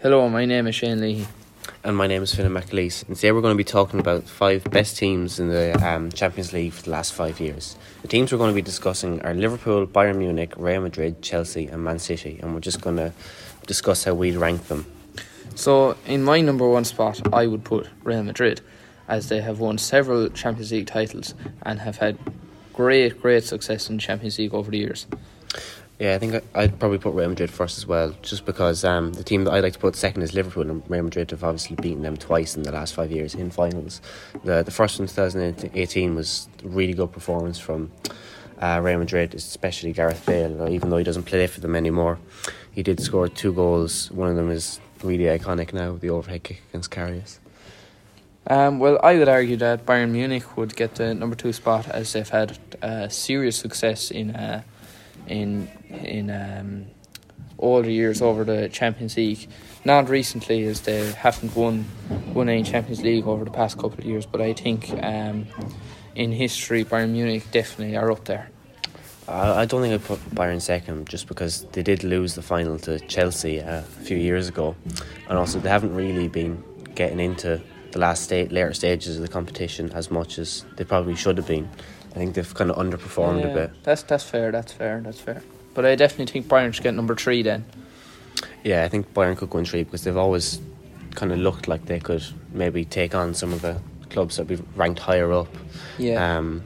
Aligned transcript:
Hello, 0.00 0.28
my 0.28 0.44
name 0.44 0.68
is 0.68 0.76
Shane 0.76 1.00
Leahy. 1.00 1.26
And 1.82 1.96
my 1.96 2.06
name 2.06 2.22
is 2.22 2.32
Finn 2.32 2.46
McAleese. 2.52 3.04
And 3.08 3.16
today 3.16 3.32
we're 3.32 3.40
going 3.40 3.54
to 3.54 3.58
be 3.58 3.64
talking 3.64 3.98
about 3.98 4.28
five 4.28 4.62
best 4.70 4.96
teams 4.96 5.40
in 5.40 5.48
the 5.48 5.74
um, 5.84 6.12
Champions 6.12 6.52
League 6.52 6.72
for 6.72 6.84
the 6.84 6.90
last 6.90 7.12
five 7.12 7.40
years. 7.40 7.74
The 8.02 8.06
teams 8.06 8.30
we're 8.30 8.38
going 8.38 8.52
to 8.52 8.54
be 8.54 8.62
discussing 8.62 9.20
are 9.22 9.34
Liverpool, 9.34 9.88
Bayern 9.88 10.18
Munich, 10.18 10.52
Real 10.56 10.82
Madrid, 10.82 11.20
Chelsea, 11.20 11.66
and 11.66 11.82
Man 11.82 11.98
City. 11.98 12.38
And 12.40 12.54
we're 12.54 12.60
just 12.60 12.80
going 12.80 12.94
to 12.94 13.12
discuss 13.66 14.04
how 14.04 14.14
we'd 14.14 14.36
rank 14.36 14.68
them. 14.68 14.86
So, 15.56 15.96
in 16.06 16.22
my 16.22 16.42
number 16.42 16.68
one 16.68 16.84
spot, 16.84 17.34
I 17.34 17.48
would 17.48 17.64
put 17.64 17.88
Real 18.04 18.22
Madrid, 18.22 18.60
as 19.08 19.28
they 19.28 19.40
have 19.40 19.58
won 19.58 19.78
several 19.78 20.28
Champions 20.28 20.70
League 20.70 20.86
titles 20.86 21.34
and 21.62 21.80
have 21.80 21.96
had 21.96 22.16
great, 22.72 23.20
great 23.20 23.42
success 23.42 23.90
in 23.90 23.98
Champions 23.98 24.38
League 24.38 24.54
over 24.54 24.70
the 24.70 24.78
years. 24.78 25.08
Yeah, 25.98 26.14
I 26.14 26.18
think 26.18 26.44
I'd 26.54 26.78
probably 26.78 26.98
put 26.98 27.14
Real 27.14 27.28
Madrid 27.28 27.50
first 27.50 27.76
as 27.76 27.84
well, 27.84 28.14
just 28.22 28.44
because 28.44 28.84
um, 28.84 29.14
the 29.14 29.24
team 29.24 29.42
that 29.44 29.52
I'd 29.52 29.64
like 29.64 29.72
to 29.72 29.80
put 29.80 29.96
second 29.96 30.22
is 30.22 30.32
Liverpool, 30.32 30.70
and 30.70 30.82
Real 30.88 31.02
Madrid 31.02 31.32
have 31.32 31.42
obviously 31.42 31.74
beaten 31.74 32.02
them 32.02 32.16
twice 32.16 32.56
in 32.56 32.62
the 32.62 32.70
last 32.70 32.94
five 32.94 33.10
years 33.10 33.34
in 33.34 33.50
finals. 33.50 34.00
The 34.44 34.62
the 34.62 34.70
first 34.70 35.00
one, 35.00 35.08
2018, 35.08 36.14
was 36.14 36.48
a 36.64 36.68
really 36.68 36.94
good 36.94 37.10
performance 37.10 37.58
from 37.58 37.90
uh, 38.60 38.80
Real 38.80 39.00
Madrid, 39.00 39.34
especially 39.34 39.92
Gareth 39.92 40.24
Bale, 40.24 40.68
even 40.68 40.90
though 40.90 40.98
he 40.98 41.04
doesn't 41.04 41.24
play 41.24 41.46
for 41.48 41.60
them 41.60 41.74
anymore. 41.74 42.20
He 42.70 42.84
did 42.84 43.00
score 43.00 43.28
two 43.28 43.52
goals, 43.52 44.08
one 44.12 44.30
of 44.30 44.36
them 44.36 44.50
is 44.50 44.78
really 45.02 45.24
iconic 45.24 45.72
now, 45.72 45.92
the 45.96 46.10
overhead 46.10 46.44
kick 46.44 46.62
against 46.70 46.92
Karius. 46.92 47.38
Um, 48.46 48.78
well, 48.78 48.98
I 49.02 49.16
would 49.18 49.28
argue 49.28 49.56
that 49.56 49.84
Bayern 49.84 50.10
Munich 50.10 50.56
would 50.56 50.74
get 50.76 50.94
the 50.94 51.12
number 51.12 51.34
two 51.34 51.52
spot 51.52 51.88
as 51.88 52.12
they've 52.12 52.28
had 52.28 52.56
uh, 52.82 53.08
serious 53.08 53.56
success 53.56 54.10
in 54.10 54.30
uh, 54.30 54.62
in 55.28 55.68
in 55.90 56.30
um, 56.30 56.86
all 57.58 57.82
the 57.82 57.92
years 57.92 58.22
over 58.22 58.44
the 58.44 58.68
Champions 58.68 59.16
League. 59.16 59.48
Not 59.84 60.08
recently, 60.08 60.64
as 60.66 60.80
they 60.82 61.12
haven't 61.12 61.54
won 61.54 61.86
won 62.34 62.48
any 62.48 62.62
Champions 62.62 63.02
League 63.02 63.26
over 63.26 63.44
the 63.44 63.50
past 63.50 63.76
couple 63.76 63.98
of 63.98 64.04
years, 64.04 64.26
but 64.26 64.40
I 64.40 64.52
think 64.52 64.90
um, 65.02 65.46
in 66.14 66.32
history, 66.32 66.84
Bayern 66.84 67.10
Munich 67.10 67.44
definitely 67.50 67.96
are 67.96 68.10
up 68.10 68.24
there. 68.24 68.50
I 69.30 69.66
don't 69.66 69.82
think 69.82 69.92
I'd 69.92 70.04
put 70.04 70.18
Bayern 70.30 70.60
second 70.60 71.06
just 71.06 71.26
because 71.26 71.64
they 71.72 71.82
did 71.82 72.02
lose 72.02 72.34
the 72.34 72.40
final 72.40 72.78
to 72.78 72.98
Chelsea 72.98 73.60
uh, 73.60 73.80
a 73.80 73.82
few 73.82 74.16
years 74.16 74.48
ago, 74.48 74.74
and 75.28 75.36
also 75.36 75.58
they 75.58 75.68
haven't 75.68 75.94
really 75.94 76.28
been 76.28 76.64
getting 76.94 77.20
into 77.20 77.60
the 77.92 77.98
last 77.98 78.24
state 78.24 78.52
later 78.52 78.72
stages 78.74 79.16
of 79.16 79.22
the 79.22 79.28
competition 79.28 79.90
as 79.92 80.10
much 80.10 80.38
as 80.38 80.64
they 80.76 80.84
probably 80.84 81.16
should 81.16 81.36
have 81.36 81.46
been. 81.46 81.68
I 82.10 82.14
think 82.14 82.34
they've 82.34 82.54
kind 82.54 82.70
of 82.70 82.76
underperformed 82.76 83.40
yeah, 83.40 83.48
a 83.48 83.54
bit. 83.54 83.82
That's 83.82 84.02
that's 84.02 84.24
fair. 84.24 84.50
That's 84.50 84.72
fair. 84.72 85.00
That's 85.00 85.20
fair. 85.20 85.42
But 85.74 85.84
I 85.84 85.94
definitely 85.94 86.26
think 86.26 86.48
Bayern 86.48 86.72
should 86.74 86.82
get 86.82 86.94
number 86.94 87.14
three 87.14 87.42
then. 87.42 87.64
Yeah, 88.64 88.84
I 88.84 88.88
think 88.88 89.12
Bayern 89.14 89.36
could 89.36 89.50
go 89.50 89.58
in 89.58 89.64
three 89.64 89.84
because 89.84 90.04
they've 90.04 90.16
always 90.16 90.60
kind 91.14 91.32
of 91.32 91.38
looked 91.38 91.68
like 91.68 91.86
they 91.86 92.00
could 92.00 92.24
maybe 92.52 92.84
take 92.84 93.14
on 93.14 93.34
some 93.34 93.52
of 93.52 93.62
the 93.62 93.80
clubs 94.10 94.36
that 94.36 94.46
be 94.46 94.56
ranked 94.74 95.00
higher 95.00 95.32
up. 95.32 95.48
Yeah. 95.98 96.38
Um, 96.38 96.64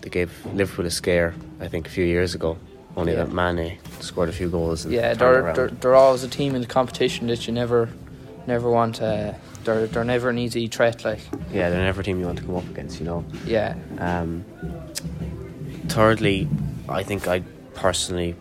they 0.00 0.10
gave 0.10 0.32
Liverpool 0.54 0.86
a 0.86 0.90
scare, 0.90 1.34
I 1.60 1.68
think, 1.68 1.86
a 1.86 1.90
few 1.90 2.04
years 2.04 2.34
ago. 2.34 2.58
Only 2.96 3.12
yeah. 3.12 3.24
that 3.24 3.32
Mane 3.32 3.78
scored 4.00 4.28
a 4.28 4.32
few 4.32 4.48
goals. 4.48 4.86
yeah, 4.86 5.14
they're, 5.14 5.52
they're, 5.52 5.68
they're 5.68 5.94
always 5.94 6.24
a 6.24 6.28
team 6.28 6.54
in 6.54 6.60
the 6.60 6.66
competition 6.66 7.28
that 7.28 7.46
you 7.46 7.52
never 7.52 7.88
never 8.46 8.70
want 8.70 8.96
to. 8.96 9.36
They're 9.64 9.86
they're 9.86 10.04
never 10.04 10.30
an 10.30 10.38
easy 10.38 10.66
threat. 10.68 11.04
Like 11.04 11.20
yeah, 11.52 11.70
they're 11.70 11.84
never 11.84 12.00
a 12.00 12.04
team 12.04 12.20
you 12.20 12.26
want 12.26 12.38
to 12.38 12.44
come 12.44 12.56
up 12.56 12.68
against. 12.68 12.98
You 13.00 13.06
know. 13.06 13.24
Yeah. 13.44 13.74
Um, 13.98 14.44
thirdly, 15.88 16.48
I 16.88 17.02
think 17.02 17.28
I 17.28 17.42
personally, 17.74 18.34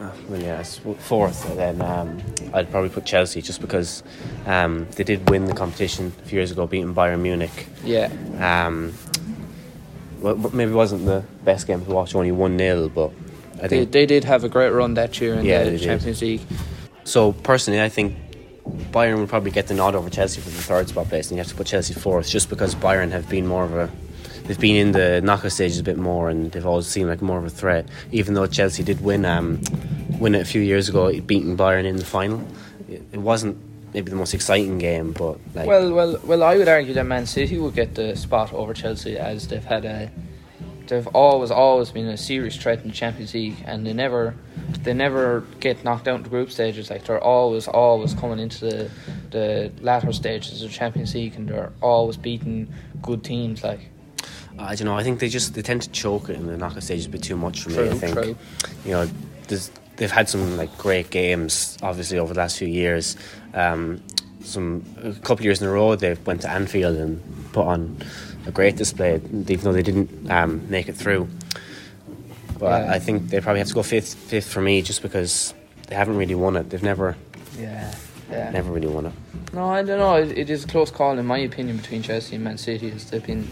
uh, 0.00 0.10
well, 0.28 0.40
yeah, 0.40 0.62
fourth. 0.62 1.48
and 1.50 1.58
Then 1.58 1.82
um, 1.82 2.22
I'd 2.54 2.70
probably 2.70 2.90
put 2.90 3.04
Chelsea 3.04 3.42
just 3.42 3.60
because 3.60 4.02
um, 4.46 4.86
they 4.96 5.04
did 5.04 5.28
win 5.28 5.44
the 5.46 5.54
competition 5.54 6.12
a 6.22 6.26
few 6.26 6.38
years 6.38 6.50
ago, 6.50 6.66
beating 6.66 6.94
Bayern 6.94 7.20
Munich. 7.20 7.66
Yeah. 7.84 8.10
Um, 8.38 8.94
well, 10.20 10.36
maybe 10.52 10.72
it 10.72 10.74
wasn't 10.74 11.06
the 11.06 11.24
best 11.44 11.66
game 11.66 11.84
to 11.84 11.90
watch, 11.90 12.14
only 12.14 12.32
one 12.32 12.58
0 12.58 12.88
but 12.90 13.10
I 13.62 13.68
think 13.68 13.90
they, 13.90 14.00
they 14.00 14.06
did 14.06 14.24
have 14.24 14.44
a 14.44 14.48
great 14.48 14.70
run 14.70 14.94
that 14.94 15.18
year 15.20 15.34
in 15.34 15.44
yeah, 15.44 15.64
the 15.64 15.78
Champions 15.78 16.20
did. 16.20 16.26
League. 16.26 16.40
So 17.04 17.32
personally, 17.32 17.80
I 17.80 17.88
think 17.88 18.16
Bayern 18.92 19.18
will 19.18 19.26
probably 19.26 19.50
get 19.50 19.66
the 19.66 19.74
nod 19.74 19.94
over 19.94 20.10
Chelsea 20.10 20.40
for 20.40 20.50
the 20.50 20.62
third 20.62 20.88
spot 20.88 21.08
place, 21.08 21.28
and 21.28 21.36
you 21.36 21.42
have 21.42 21.48
to 21.48 21.54
put 21.54 21.66
Chelsea 21.66 21.94
fourth, 21.94 22.28
just 22.28 22.48
because 22.48 22.74
Bayern 22.74 23.10
have 23.10 23.28
been 23.28 23.46
more 23.46 23.64
of 23.64 23.74
a 23.74 23.90
they've 24.44 24.58
been 24.58 24.76
in 24.76 24.92
the 24.92 25.20
knockout 25.22 25.52
stages 25.52 25.78
a 25.78 25.82
bit 25.82 25.96
more, 25.96 26.28
and 26.28 26.50
they've 26.52 26.66
always 26.66 26.86
seemed 26.86 27.08
like 27.08 27.22
more 27.22 27.38
of 27.38 27.44
a 27.44 27.50
threat. 27.50 27.86
Even 28.10 28.34
though 28.34 28.46
Chelsea 28.46 28.82
did 28.82 29.00
win 29.00 29.24
um, 29.24 29.60
win 30.18 30.34
it 30.34 30.42
a 30.42 30.44
few 30.44 30.60
years 30.60 30.88
ago, 30.88 31.12
beating 31.20 31.56
Bayern 31.56 31.84
in 31.84 31.96
the 31.96 32.04
final, 32.04 32.46
it, 32.88 33.18
wasn't 33.18 33.56
maybe 33.94 34.10
the 34.10 34.16
most 34.16 34.34
exciting 34.34 34.78
game, 34.78 35.12
but 35.12 35.38
like 35.54 35.66
well, 35.66 35.92
well, 35.92 36.20
well, 36.24 36.42
I 36.42 36.56
would 36.56 36.68
argue 36.68 36.94
that 36.94 37.04
Man 37.04 37.26
City 37.26 37.58
would 37.58 37.74
get 37.74 37.94
the 37.94 38.16
spot 38.16 38.52
over 38.52 38.74
Chelsea 38.74 39.16
as 39.16 39.48
they've 39.48 39.64
had 39.64 39.84
a 39.84 40.10
they've 40.90 41.06
always 41.08 41.50
always 41.50 41.90
been 41.90 42.06
a 42.08 42.16
serious 42.16 42.56
threat 42.56 42.80
in 42.82 42.88
the 42.88 42.94
Champions 42.94 43.32
League, 43.32 43.56
and 43.64 43.86
they 43.86 43.92
never 43.92 44.34
they 44.82 44.92
never 44.92 45.44
get 45.60 45.82
knocked 45.84 46.08
out 46.08 46.16
in 46.16 46.22
the 46.24 46.28
group 46.28 46.50
stages. 46.50 46.90
Like 46.90 47.04
they're 47.04 47.22
always 47.22 47.66
always 47.68 48.12
coming 48.12 48.38
into 48.38 48.66
the 48.66 48.90
the 49.30 49.72
latter 49.80 50.12
stages 50.12 50.62
of 50.62 50.68
the 50.68 50.74
Champions 50.74 51.14
League, 51.14 51.36
and 51.36 51.48
they're 51.48 51.72
always 51.80 52.16
beating 52.16 52.72
good 53.00 53.24
teams. 53.24 53.64
Like 53.64 53.80
I 54.58 54.74
don't 54.74 54.86
know. 54.86 54.96
I 54.96 55.02
think 55.02 55.20
they 55.20 55.28
just 55.28 55.54
they 55.54 55.62
tend 55.62 55.82
to 55.82 55.90
choke 55.90 56.28
it 56.28 56.36
in 56.36 56.46
the 56.46 56.56
knockout 56.56 56.82
stages 56.82 57.06
a 57.06 57.08
bit 57.08 57.22
too 57.22 57.36
much 57.36 57.62
for 57.62 57.70
true, 57.70 57.84
me. 57.84 57.90
I 57.90 57.94
think 57.94 58.14
true. 58.14 58.36
you 58.84 58.90
know 58.90 59.08
they've 59.96 60.10
had 60.10 60.28
some 60.28 60.56
like 60.56 60.76
great 60.76 61.10
games 61.10 61.78
obviously 61.82 62.18
over 62.18 62.34
the 62.34 62.40
last 62.40 62.58
few 62.58 62.68
years. 62.68 63.16
Um, 63.54 64.02
some 64.42 64.84
a 65.02 65.12
couple 65.12 65.34
of 65.34 65.44
years 65.44 65.60
in 65.60 65.68
a 65.68 65.70
row 65.70 65.94
they 65.96 66.14
went 66.14 66.40
to 66.42 66.50
Anfield 66.50 66.96
and 66.96 67.22
put 67.52 67.66
on 67.66 68.02
a 68.46 68.50
great 68.50 68.76
display, 68.76 69.16
even 69.16 69.60
though 69.60 69.72
they 69.72 69.82
didn't 69.82 70.30
um, 70.30 70.68
make 70.70 70.88
it 70.88 70.96
through. 70.96 71.28
But 72.58 72.84
yeah. 72.84 72.92
I 72.92 72.98
think 72.98 73.30
they 73.30 73.40
probably 73.40 73.60
have 73.60 73.68
to 73.68 73.74
go 73.74 73.82
fifth, 73.82 74.14
fifth 74.14 74.52
for 74.52 74.60
me, 74.60 74.82
just 74.82 75.02
because 75.02 75.54
they 75.88 75.94
haven't 75.94 76.16
really 76.16 76.34
won 76.34 76.56
it. 76.56 76.70
They've 76.70 76.82
never, 76.82 77.16
yeah, 77.58 77.94
yeah, 78.30 78.50
never 78.50 78.70
really 78.70 78.88
won 78.88 79.06
it. 79.06 79.12
No, 79.52 79.68
I 79.68 79.82
don't 79.82 79.98
know. 79.98 80.16
It, 80.16 80.36
it 80.36 80.50
is 80.50 80.64
a 80.64 80.68
close 80.68 80.90
call 80.90 81.18
in 81.18 81.26
my 81.26 81.38
opinion 81.38 81.78
between 81.78 82.02
Chelsea 82.02 82.34
and 82.36 82.44
Man 82.44 82.58
City. 82.58 82.90
As 82.90 83.10
they've 83.10 83.24
been 83.24 83.48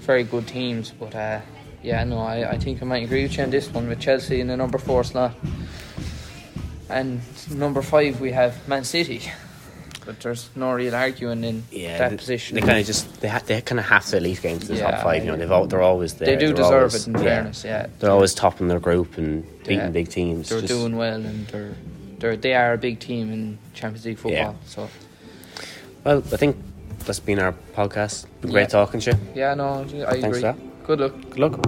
very 0.00 0.22
good 0.22 0.46
teams, 0.46 0.90
but 0.90 1.14
uh, 1.14 1.40
yeah, 1.82 2.04
no, 2.04 2.20
I, 2.20 2.50
I 2.50 2.58
think 2.58 2.80
I 2.80 2.84
might 2.84 3.02
agree 3.02 3.22
with 3.22 3.36
you 3.36 3.44
on 3.44 3.50
this 3.50 3.68
one 3.68 3.88
with 3.88 4.00
Chelsea 4.00 4.40
in 4.40 4.46
the 4.46 4.56
number 4.56 4.78
four 4.78 5.04
slot. 5.04 5.34
And 6.88 7.20
number 7.50 7.82
five, 7.82 8.20
we 8.20 8.32
have 8.32 8.66
Man 8.66 8.84
City 8.84 9.30
but 10.08 10.20
there's 10.20 10.48
no 10.56 10.72
real 10.72 10.94
arguing 10.94 11.44
in 11.44 11.64
yeah, 11.70 11.98
that 11.98 12.10
they, 12.12 12.16
position. 12.16 12.54
They 12.54 12.62
kind 12.62 12.78
of 12.78 12.86
just 12.86 13.20
they 13.20 13.28
ha- 13.28 13.42
they 13.44 13.60
kind 13.60 13.78
of 13.78 13.84
have 13.84 14.06
to 14.06 14.16
at 14.16 14.22
least 14.22 14.40
get 14.40 14.52
into 14.52 14.68
the 14.68 14.76
yeah, 14.76 14.90
top 14.90 15.02
five. 15.02 15.22
You 15.22 15.30
know, 15.30 15.36
they've 15.36 15.52
all, 15.52 15.66
they're 15.66 15.82
always 15.82 16.14
there. 16.14 16.28
They 16.28 16.36
do 16.36 16.46
they're 16.46 16.64
deserve 16.64 16.72
always, 16.72 16.94
it. 16.94 17.08
In 17.08 17.12
yeah, 17.12 17.20
fairness, 17.20 17.62
yeah, 17.62 17.86
they're 17.98 18.10
always 18.10 18.32
topping 18.32 18.68
their 18.68 18.80
group 18.80 19.18
and 19.18 19.44
beating 19.64 19.92
big 19.92 20.08
teams. 20.08 20.48
They're 20.48 20.62
just, 20.62 20.72
doing 20.72 20.96
well, 20.96 21.22
and 21.22 21.46
they're 21.48 21.76
they're 22.20 22.36
they 22.38 22.54
are 22.54 22.72
a 22.72 22.78
big 22.78 23.00
team 23.00 23.30
in 23.30 23.58
Champions 23.74 24.06
League 24.06 24.16
football. 24.16 24.56
So, 24.64 24.88
well, 26.04 26.18
I 26.32 26.38
think 26.38 26.56
that's 27.00 27.20
been 27.20 27.38
our 27.38 27.52
podcast. 27.74 28.24
Been 28.40 28.52
great 28.52 28.70
talking 28.70 29.00
to 29.00 29.10
you. 29.10 29.18
Yeah, 29.34 29.52
no, 29.52 29.82
I 29.82 29.84
Thanks 29.84 30.24
agree. 30.24 30.40
For 30.40 30.40
that. 30.40 30.56
Good 30.86 31.00
luck. 31.00 31.12
Good 31.28 31.38
luck. 31.38 31.66